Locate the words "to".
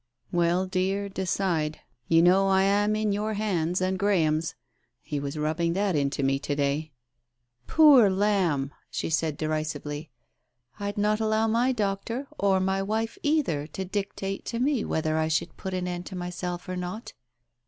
6.39-6.55, 13.67-13.85, 14.45-14.57, 16.07-16.15